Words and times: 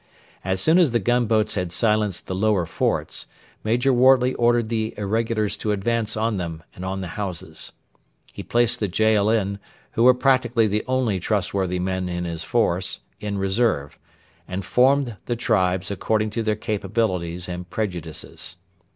As 0.43 0.59
soon 0.59 0.79
as 0.79 0.89
the 0.89 0.99
gunboats 0.99 1.53
had 1.53 1.71
silenced 1.71 2.25
the 2.25 2.33
lower 2.33 2.65
forts, 2.65 3.27
Major 3.63 3.93
Wortley 3.93 4.33
ordered 4.33 4.69
the 4.69 4.95
irregulars 4.97 5.55
to 5.57 5.71
advance 5.73 6.17
on 6.17 6.37
them 6.37 6.63
and 6.73 6.83
on 6.83 7.01
the 7.01 7.09
houses. 7.21 7.71
He 8.33 8.41
placed 8.41 8.79
the 8.79 8.87
Jaalin, 8.87 9.59
who 9.91 10.01
were 10.01 10.15
practically 10.15 10.65
the 10.65 10.83
only 10.87 11.19
trustworthy 11.19 11.77
men 11.77 12.09
in 12.09 12.25
his 12.25 12.43
force, 12.43 13.01
in 13.19 13.37
reserve, 13.37 13.99
and 14.47 14.65
formed 14.65 15.17
the 15.27 15.35
tribes 15.35 15.91
according 15.91 16.31
to 16.31 16.41
their 16.41 16.55
capabilities 16.55 17.47
and 17.47 17.69
prejudices. 17.69 18.57